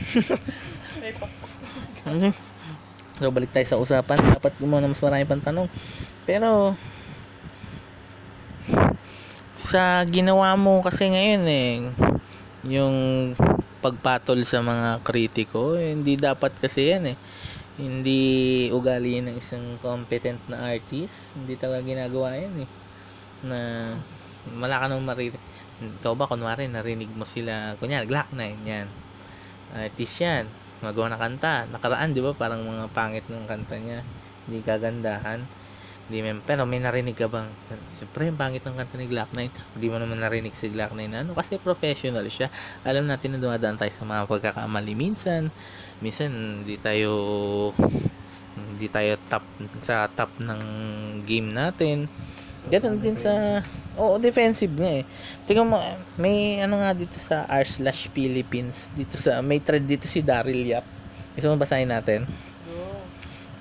[1.02, 1.52] May pakpak.
[2.06, 2.32] Mhm.
[3.18, 4.20] So, balik tayo sa usapan.
[4.22, 5.68] Dapat muna mas marami pang tanong.
[6.28, 6.78] Pero,
[9.56, 11.74] sa ginawa mo kasi ngayon eh,
[12.68, 12.96] yung
[13.86, 17.18] pagpatol sa mga kritiko, eh, hindi dapat kasi yan eh.
[17.78, 21.36] Hindi ugali ng isang competent na artist.
[21.38, 22.70] Hindi talaga ginagawa yan eh.
[23.46, 23.60] Na
[24.58, 25.38] wala ka nang marinig.
[26.02, 28.88] Ikaw ba, kunwari, narinig mo sila, kunyari, Glock 9, yan.
[29.76, 30.50] Artist yan.
[30.82, 31.70] Magawa na kanta.
[31.70, 34.02] Nakaraan, di ba, parang mga pangit ng kanta niya.
[34.48, 35.46] Hindi kagandahan.
[36.06, 37.50] Hindi men, pero may narinig ka bang,
[37.90, 41.10] siyempre, yung pangit ng kanta ni Glock 9, hindi mo naman narinig si Glock 9
[41.10, 42.54] na ano, kasi professional siya.
[42.86, 45.50] Alam natin na dumadaan tayo sa mga pagkakamali minsan.
[46.06, 47.10] Minsan, hindi tayo,
[48.54, 49.46] hindi tayo top,
[49.82, 50.62] sa top ng
[51.26, 52.06] game natin.
[52.70, 53.66] Ganon din sa,
[53.98, 55.04] oo, defensive nga eh.
[55.50, 55.82] Tingnan mo,
[56.22, 60.70] may ano nga dito sa r slash Philippines, dito sa, may thread dito si Daryl
[60.70, 60.86] Yap.
[61.34, 62.30] Gusto mo basahin natin?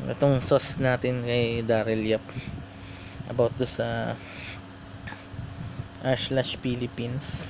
[0.05, 2.21] Itong sauce natin kay Daryl Yap
[3.33, 4.13] about do sa
[6.05, 7.49] r slash Philippines.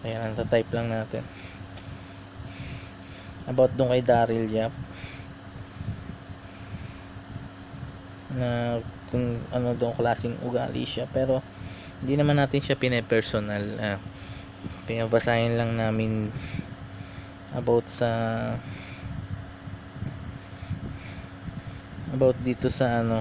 [0.00, 1.20] Ayan, type lang natin.
[3.44, 4.72] About doon kay Daryl Yap.
[8.32, 8.80] Na
[9.12, 11.04] kung ano doon klaseng ugali siya.
[11.12, 11.44] Pero,
[12.00, 13.64] hindi naman natin siya pine-personal.
[13.76, 14.00] Ah,
[14.88, 16.32] pinabasahin lang namin
[17.52, 18.08] about sa
[22.14, 23.20] about dito sa ano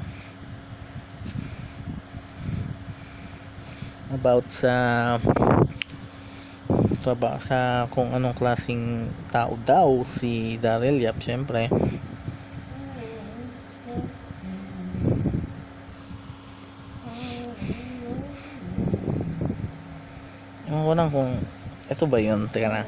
[4.14, 4.76] about sa
[7.04, 11.72] sa, ba, sa kung anong klaseng tao daw si Daryl Yap syempre
[20.68, 21.32] Ewan ko lang kung
[21.88, 22.52] ito ba yun?
[22.52, 22.84] Teka na.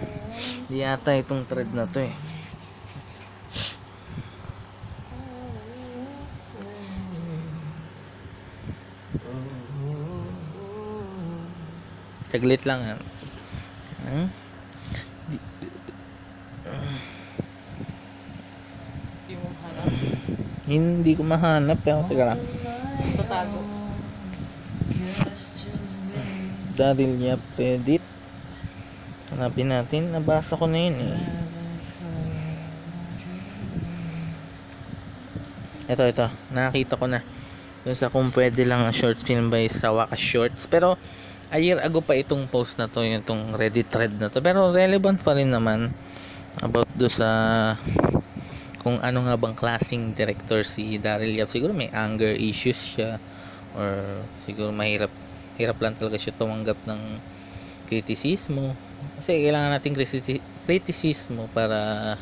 [0.68, 2.12] Di yata itong thread na to eh.
[12.30, 12.80] Saglit lang.
[14.06, 14.30] Hmm?
[20.70, 22.42] Hindi ko mahanap pero teka lang.
[23.18, 23.60] Tatago.
[26.78, 28.06] Daryl Yap Reddit.
[29.34, 30.14] Hanapin natin.
[30.14, 31.18] Nabasa ko na yun eh.
[35.90, 36.30] Ito, ito.
[36.54, 37.26] Nakakita ko na.
[37.82, 40.70] Dun sa kung pwede lang ang short film by sa Wakas Shorts.
[40.70, 40.94] Pero,
[41.50, 44.42] a year ago pa itong post na to, yung itong Reddit thread na to.
[44.42, 45.90] Pero, relevant pa rin naman
[46.62, 47.74] about do sa
[48.80, 51.52] kung ano nga bang klaseng director si Daryl Yap.
[51.52, 53.20] Siguro may anger issues siya
[53.76, 55.12] or siguro mahirap
[55.60, 57.02] hirap lang talaga siya tumanggap ng
[57.92, 58.72] kritisismo.
[59.20, 62.16] Kasi kailangan natin kriti- kritisismo para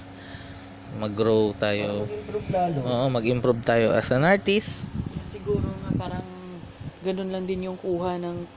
[0.98, 2.10] mag-grow tayo.
[2.10, 2.78] Mag-improve lalo.
[2.82, 4.90] Oo, mag-improve tayo as an artist.
[5.30, 6.26] Siguro nga parang
[7.06, 8.57] ganun lang din yung kuha ng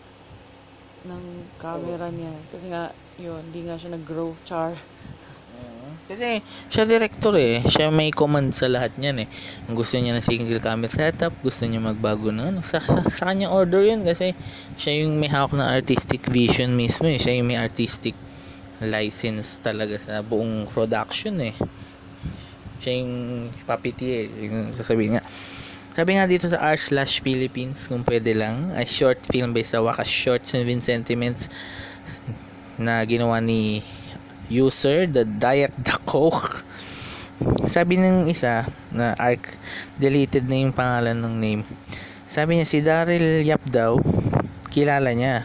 [1.06, 1.24] ng
[1.60, 2.34] camera niya.
[2.52, 4.36] Kasi nga, yun, hindi nga siya nag-grow.
[4.44, 4.76] Char.
[6.10, 7.62] Kasi siya director eh.
[7.62, 9.28] Siya may command sa lahat niyan eh.
[9.62, 12.60] Kung gusto niya ng single camera setup, gusto niya magbago ng ano.
[12.66, 14.34] Sa, sa, sa kanya order yun kasi
[14.74, 17.14] siya yung may hawak ng artistic vision mismo eh.
[17.14, 18.18] Siya yung may artistic
[18.82, 21.54] license talaga sa buong production eh.
[22.82, 23.14] Siya yung
[23.62, 24.26] puppeteer.
[24.50, 25.24] Yung sasabihin niya.
[25.90, 29.82] Sabi nga dito sa R slash Philippines, kung pwede lang, a short film based sa
[29.82, 31.50] Wakas Shorts and Sentiments
[32.78, 33.82] na ginawa ni
[34.46, 36.62] user, the Diet the Coke.
[37.66, 39.58] Sabi ng isa na arc,
[39.98, 41.62] deleted na yung pangalan ng name.
[42.30, 43.98] Sabi niya, si Daryl Yap daw,
[44.70, 45.42] kilala niya.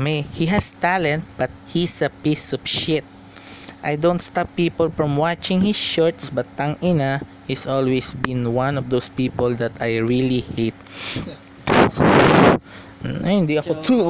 [0.00, 3.04] May, he has talent, but he's a piece of shit.
[3.84, 8.76] I don't stop people from watching his shorts, but tang ina, he's always been one
[8.76, 10.76] of those people that I really hate.
[13.24, 14.00] Ay, hindi ako to.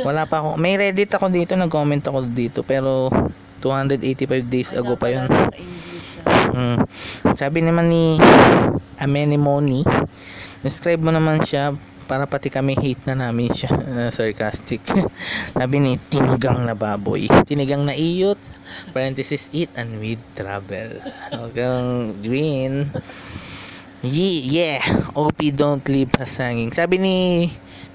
[0.00, 0.56] Wala pa ako.
[0.56, 3.12] May Reddit ako dito, nag-comment ako dito, pero
[3.60, 5.28] 285 days ago pa yun.
[5.28, 5.48] Na.
[6.54, 6.78] Mm.
[7.36, 8.16] Sabi naman ni
[8.96, 9.84] Amenimoni,
[10.64, 13.72] describe mo naman siya para pati kami hate na namin siya.
[14.16, 14.84] Sarcastic.
[15.56, 17.26] Sabi ni Tinigang na baboy.
[17.48, 18.38] Tinigang na iyot.
[18.92, 21.00] Parenthesis eat and with travel.
[21.34, 22.92] Hanggang green.
[24.04, 24.84] Ye yeah.
[25.16, 26.68] OP don't leave us hanging.
[26.76, 27.16] Sabi ni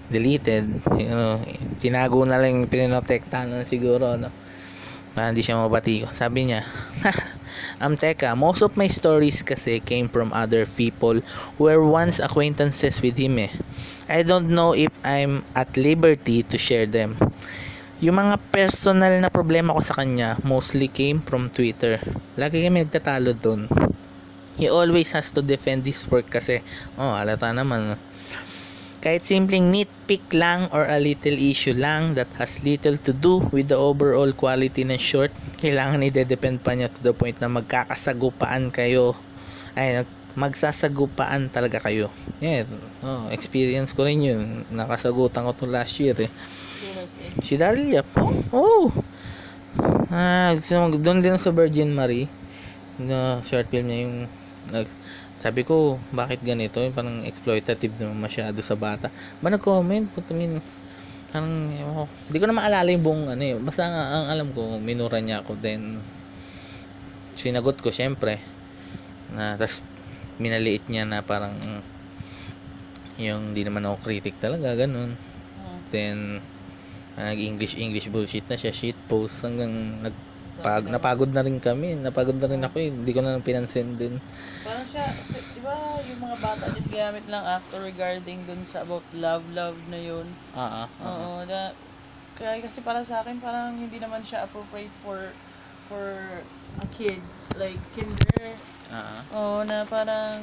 [0.10, 0.66] deleted.
[0.98, 1.38] You know,
[1.78, 4.18] tinago na lang pinotektahan na siguro.
[4.18, 4.34] No?
[5.14, 6.10] Para hindi siya mabati.
[6.10, 6.66] Sabi niya,
[7.80, 11.24] Um, teka, most of my stories kasi came from other people
[11.56, 13.52] who were once acquaintances with him eh.
[14.10, 17.14] I don't know if I'm at liberty to share them.
[18.02, 22.02] Yung mga personal na problema ko sa kanya mostly came from Twitter.
[22.34, 23.70] Lagi kami nagtatalo doon.
[24.58, 26.66] He always has to defend his work kasi,
[26.98, 28.02] oh, alata naman.
[29.00, 33.70] Kahit simpleng nitpick lang or a little issue lang that has little to do with
[33.70, 39.14] the overall quality ng short, kailangan i-depend pa niya to the point na magkakasagupaan kayo.
[39.78, 40.04] Ay,
[40.38, 42.14] magsasagupaan talaga kayo.
[42.44, 42.70] Yeah,
[43.02, 44.68] oh, experience ko rin yun.
[44.70, 46.32] Nakasagutan ko to last year eh.
[47.42, 48.08] Si Daryl Yap.
[48.54, 48.94] Oh!
[50.10, 52.26] Ah, so, doon din sa Virgin Marie.
[53.00, 54.16] Na short film niya yung
[54.70, 54.88] nag
[55.40, 56.84] sabi ko, bakit ganito?
[56.84, 59.08] Yung parang exploitative naman masyado sa bata.
[59.40, 60.12] Ba nag-comment?
[60.12, 60.60] Puta min,
[61.32, 62.04] parang, ko.
[62.28, 63.64] Hindi ko na maalala yung buong ano yun.
[63.64, 65.56] Basta ang, ang alam ko, minura niya ako.
[65.64, 66.04] Then,
[67.40, 68.44] sinagot ko syempre.
[69.32, 69.80] Na, tas,
[70.40, 71.54] minaliit niya na parang,
[73.20, 75.14] yung di naman ako critic talaga, ganun.
[75.60, 76.40] Oh, Then,
[77.20, 82.48] nag-English English bullshit na siya, shit post hanggang nagpag napagod na rin kami, napagod na
[82.48, 82.90] rin ako eh.
[82.96, 84.16] Hindi ko na pinansin din.
[84.64, 85.04] Parang siya,
[85.56, 89.76] di ba yung mga bata din gamit lang actor regarding dun sa about love, love
[89.92, 90.28] na yun.
[90.56, 90.88] Ah, ah.
[91.04, 91.76] Oo, na,
[92.40, 95.36] kaya kasi para sa akin, parang hindi naman siya appropriate for
[95.92, 96.40] for
[96.80, 97.20] a kid.
[97.58, 98.54] Like, kinder.
[98.90, 99.22] Ah, ah.
[99.34, 100.42] Oo, na parang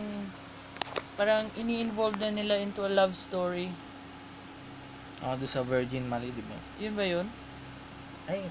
[1.14, 3.70] parang ini-involve na nila into a love story.
[5.22, 6.56] Ako doon sa Virgin Mali, di ba?
[6.82, 7.26] Yun ba yun?
[8.26, 8.46] Ay,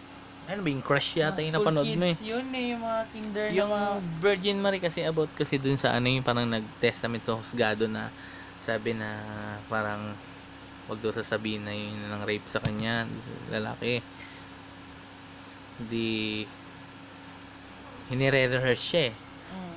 [0.46, 2.16] ano ba yung crush yata yung napanood mo eh.
[2.22, 4.22] Yun eh, yung mga kinder Yung na mga...
[4.22, 8.14] Virgin Mary kasi about kasi dun sa ano yung parang nag-testament sa husgado na
[8.62, 9.22] sabi na
[9.70, 10.14] parang
[10.86, 13.10] wag daw sasabihin na yun ng rape sa kanya,
[13.50, 14.06] lalaki.
[15.82, 16.46] Di
[18.08, 19.14] hinire-rehearse siya eh.
[19.52, 19.76] Mm.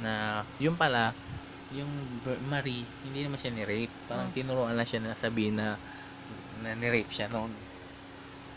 [0.00, 0.12] na
[0.58, 1.12] yung pala
[1.68, 1.90] yung
[2.48, 4.34] Marie hindi naman siya ni-rape parang Oh.
[4.34, 5.76] tinuruan lang siya na sabihin na
[6.58, 7.52] na ni-rape siya noon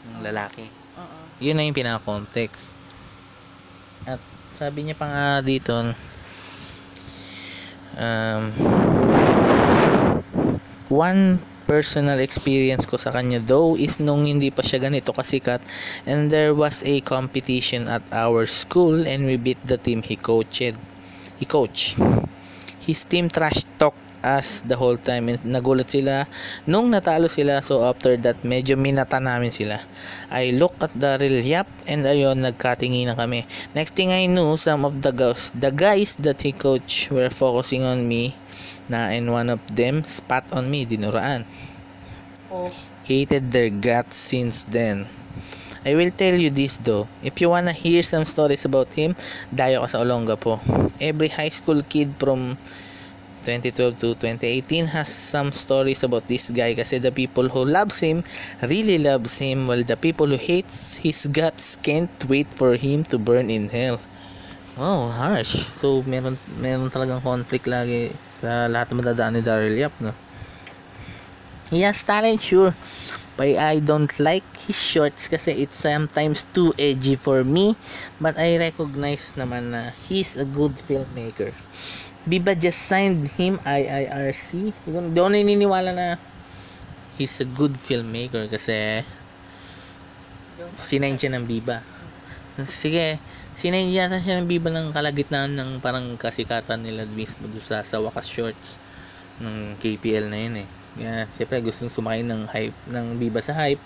[0.08, 0.24] ng Oh.
[0.24, 0.64] lalaki
[0.96, 1.18] Oo.
[1.38, 2.72] yun na yung pinaka-context
[4.04, 5.76] at sabi niya pa nga dito
[7.94, 8.42] um,
[10.90, 11.40] one
[11.72, 15.64] personal experience ko sa kanya though is nung hindi pa siya ganito kasikat.
[16.04, 20.76] And there was a competition at our school and we beat the team he coached.
[21.40, 21.96] He coached.
[22.84, 26.26] His team trash talk us the whole time nagulat sila
[26.70, 29.78] nung natalo sila so after that medyo minata namin sila
[30.32, 34.86] I look at Daryl Yap and ayun nagkatingin na kami next thing I knew some
[34.86, 38.38] of the guys the guys that he coach were focusing on me
[38.88, 41.46] na and one of them spat on me dinuraan
[42.52, 42.68] Oh.
[43.08, 45.08] hated their guts since then.
[45.88, 47.08] I will tell you this though.
[47.24, 49.16] If you wanna hear some stories about him,
[49.50, 50.60] dayo ka sa Olonga po.
[51.02, 52.60] Every high school kid from
[53.44, 58.24] 2012 to 2018 has some stories about this guy kasi the people who loves him
[58.66, 63.18] really loves him while the people who hates his guts can't wait for him to
[63.18, 64.00] burn in hell.
[64.80, 65.68] Oh, harsh.
[65.76, 70.16] So, meron, meron talagang conflict lagi sa lahat ng madadaan ni Daryl Yap, no?
[71.72, 72.76] He talent, sure.
[73.38, 77.80] But I don't like his shorts kasi it's sometimes too edgy for me.
[78.20, 81.56] But I recognize naman na he's a good filmmaker.
[82.22, 84.70] Biba just signed him IIRC.
[84.86, 86.08] Di ako naniniwala na
[87.18, 89.02] he's a good filmmaker kasi
[90.78, 91.82] sinayin siya ng Biba.
[92.62, 93.18] Sige,
[93.58, 97.98] sinayin yata siya ng Biba ng kalagitnaan ng parang kasikatan nila mismo doon sa, sa
[97.98, 98.78] Wakas Shorts
[99.42, 100.68] ng KPL na yun eh.
[100.92, 103.82] Kaya, syempre gustong sumakay ng hype, ng Biba sa hype.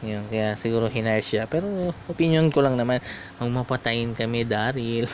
[0.00, 1.44] Yun, kaya siguro hinire siya.
[1.44, 3.04] Pero, opinion ko lang naman,
[3.36, 5.04] huwag mapatayin kami, Daryl.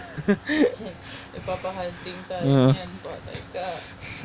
[1.39, 2.71] Ipapahunting tayo Mm.
[2.73, 2.91] yan.
[3.03, 3.67] Patay ka.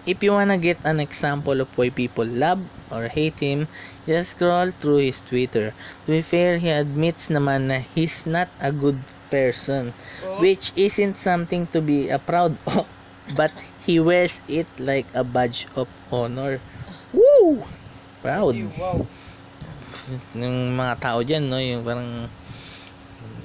[0.06, 3.66] If you wanna get an example of why people love or hate him,
[4.06, 5.74] just scroll through his Twitter.
[6.06, 8.98] To be fair, he admits naman na he's not a good
[9.30, 10.40] person, Oh.
[10.40, 12.86] which isn't something to be uh, proud of,
[13.34, 13.50] but
[13.82, 16.62] he wears it like a badge of honor.
[17.18, 17.66] Woo!
[18.22, 18.54] Proud.
[18.78, 19.10] Wow.
[20.38, 22.28] Yung mga tao dyan, no, yung parang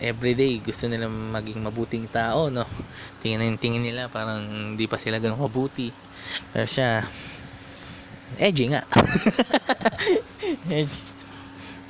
[0.01, 2.65] everyday gusto nila maging mabuting tao, no.
[3.23, 4.43] Tingin tingin nila parang
[4.77, 5.91] hindi pa sila ganun mabuti.
[6.53, 7.07] Pero siya,
[8.39, 8.83] edgy nga.
[10.73, 11.01] edgy.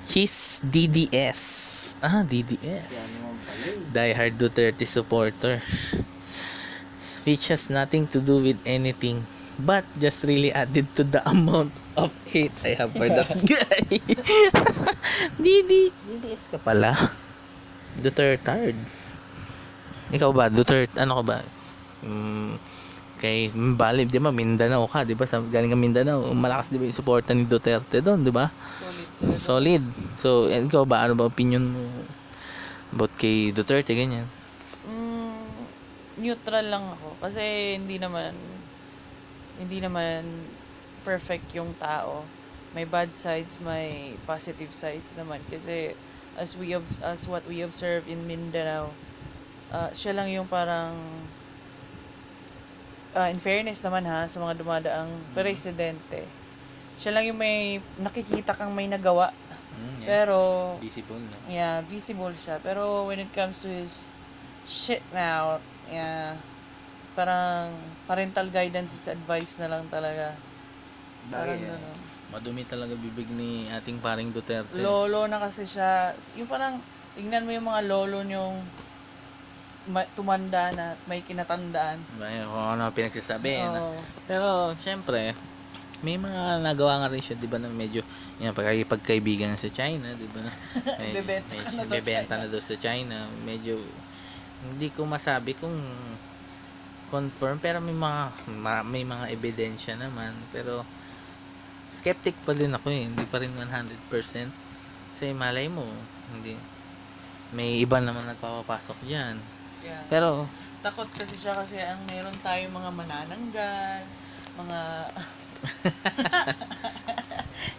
[0.07, 1.43] He's DDS.
[1.99, 3.27] Ah, DDS.
[3.91, 5.59] Die Hard Duterte supporter.
[7.27, 9.27] Which has nothing to do with anything
[9.59, 13.85] but just really added to the amount of hate I have for that guy.
[15.43, 16.93] Didi, DDS ka pala.
[17.97, 18.77] Duterte.
[20.13, 20.53] Ikaw ba?
[20.53, 21.37] Duterte, ano ka ba?
[22.05, 22.61] Mm,
[23.19, 25.25] kay Bali, di ba, Mindanao ka, di ba?
[25.25, 28.53] Sa, galing ka Mindanao, malakas di ba yung suporta ni Duterte doon, di ba?
[28.53, 29.41] Solid, solid.
[29.41, 29.85] Solid.
[30.15, 31.83] So, eh, ikaw ba, ano ba opinion mo
[32.93, 34.29] about kay Duterte, ganyan?
[34.87, 35.43] Mm,
[36.21, 38.33] neutral lang ako kasi hindi naman
[39.57, 40.25] hindi naman
[41.07, 42.27] perfect yung tao.
[42.75, 45.95] May bad sides, may positive sides naman kasi
[46.35, 48.91] as we of as what we observe in Mindanao,
[49.71, 50.99] uh, siya lang yung parang
[53.15, 56.27] uh, in fairness naman ha sa mga dumadaang presidente.
[56.99, 59.31] Siya lang yung may nakikita kang may nagawa.
[60.07, 61.37] Pero Visible, no?
[61.51, 62.57] Yeah, visible siya.
[62.63, 64.09] Pero when it comes to his
[64.65, 66.39] shit now, yeah,
[67.13, 67.75] parang
[68.07, 70.33] parental guidance is advice na lang talaga.
[71.29, 71.97] Parang Bagay, gano'n.
[72.27, 74.75] Madumi talaga bibig ni ating paring Duterte.
[74.77, 76.11] Lolo na kasi siya.
[76.35, 76.83] Yung parang,
[77.15, 78.57] tingnan mo yung mga lolo niyong
[79.87, 82.03] ma- tumanda na may kinatandaan.
[82.13, 83.63] Yun, kung ano pinagsasabi.
[83.63, 83.99] na- Oo.
[84.27, 85.39] Pero, syempre,
[86.03, 88.03] may mga nagawa nga rin siya, di ba, na medyo,
[88.37, 90.43] yan, pagkakipagkaibigan sa China, di ba?
[91.01, 92.43] May, Bebenta may- na sa bebenta China.
[92.43, 93.17] na doon sa China.
[93.41, 93.75] Medyo,
[94.67, 95.73] hindi ko masabi kung
[97.07, 98.23] confirm, pero may mga,
[98.59, 100.35] ma- may mga ebidensya naman.
[100.51, 100.83] Pero,
[101.91, 103.09] skeptic pa din ako eh.
[103.09, 104.51] Hindi pa rin 100%.
[105.13, 105.87] Kasi malay mo,
[106.35, 106.57] hindi,
[107.57, 109.41] may iba naman nagpapapasok dyan.
[109.81, 110.05] Yeah.
[110.11, 110.47] Pero,
[110.85, 114.01] Takot kasi siya kasi ang meron tayong mga manananggal,
[114.61, 114.79] mga...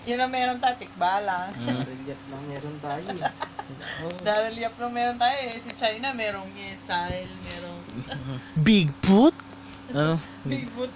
[0.07, 1.51] Yun ang meron tayo, tikbalang.
[1.61, 3.03] Relief lang meron tayo.
[4.27, 5.59] Dahil yap lang meron tayo eh.
[5.59, 7.79] Si China merong missile, merong
[8.55, 9.35] Bigfoot?
[9.95, 10.19] Ano?
[10.49, 10.91] bigfoot,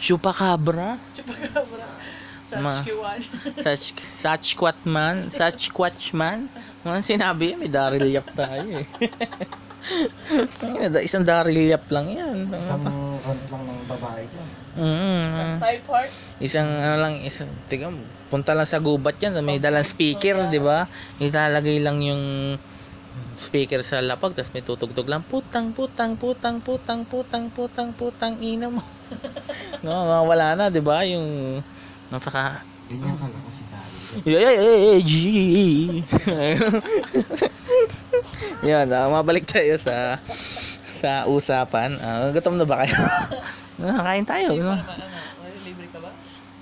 [0.00, 0.96] Chupacabra?
[1.12, 1.84] chupacabra,
[2.50, 3.18] Saskatchewan.
[3.64, 5.16] Sach Sasquatchman?
[5.30, 6.50] Sasquatchman?
[6.82, 8.86] Mga sinabi may Daryl Yap tayo eh.
[10.66, 12.50] Ang Isang Daryl Yap lang yan.
[12.50, 13.20] Isang ano
[13.50, 14.48] lang ng babae dyan.
[14.80, 16.12] Mm, Type heart.
[16.38, 17.90] isang ano lang, isang, tiga,
[18.30, 20.86] punta lang sa gubat yan, may dalang speaker, di ba?
[21.18, 22.54] Ilalagay lang yung
[23.34, 28.70] speaker sa lapag, tapos may tutugtog lang, putang, putang, putang, putang, putang, putang, putang, ina
[28.70, 28.80] mo.
[29.84, 31.02] no, wala na, di ba?
[31.02, 31.58] Yung,
[32.10, 33.94] napaka, Ganyan ka lang kasi tayo.
[34.26, 35.14] Yeah, yeah, yeah, G.
[38.66, 40.18] Yan, ah, mabalik tayo sa
[40.84, 41.94] sa usapan.
[42.02, 42.94] Ah, gutom na ba kayo?
[43.80, 44.52] Ah, kain tayo.
[44.60, 44.76] No?
[44.76, 45.48] pa naman ano.
[45.64, 46.12] Libre ka ba?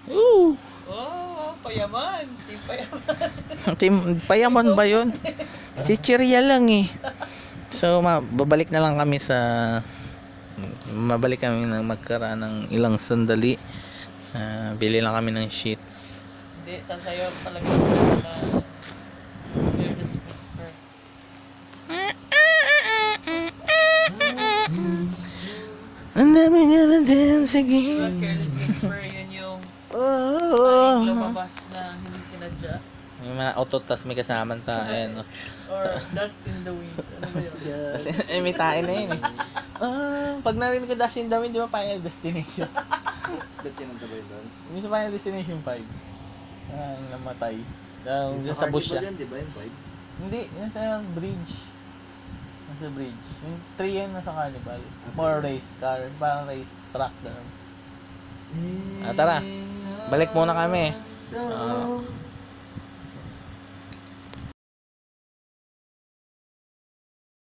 [0.07, 0.55] Ooh,
[0.87, 2.31] Oh, payaman.
[2.47, 3.03] Team payaman.
[3.75, 5.11] team, payaman ba yun?
[5.85, 6.87] Chichirya lang eh.
[7.75, 9.35] So, ma- babalik na lang kami sa
[10.95, 13.59] mabalik kami ng magkaraan ng ilang sandali.
[14.39, 16.23] Ah, bili lang kami ng sheets.
[16.63, 17.67] Hindi, sasayaw talaga
[19.75, 20.69] Careless Whisper.
[26.15, 28.19] And then we're gonna dance again.
[28.19, 30.99] Careless Whisper, yun yung Oh.
[31.01, 32.83] lumabas na hindi sinadya.
[33.19, 35.23] May mga otot tas may kasamang tayo, no?
[35.69, 36.95] Or Dust in the Wind.
[36.95, 37.91] Ano ba yun?
[37.95, 39.23] Kasi eh, may tayo na yun eh.
[39.79, 42.67] Ah, pag narinig ko Dust in the Wind, di ba Final Destination?
[43.37, 44.47] Ba't yan ang tabay doon?
[44.73, 46.73] Yung sa Final Destination 5.
[46.73, 47.57] Ah, namatay.
[48.09, 49.01] Um, Yung sa, sa bush siya.
[49.05, 49.77] Yan, di ba yung vibe?
[50.19, 50.83] Hindi, yan sa
[51.15, 51.53] bridge.
[52.69, 53.27] Nasa bridge.
[53.45, 54.81] Yung 3 yan nasa carnival.
[55.17, 56.01] More race car.
[56.21, 57.15] Parang race track.
[57.25, 57.49] Ganun.
[59.05, 59.45] Ah, tara.
[60.09, 60.93] Balik muna kami.
[61.37, 62.01] Ah.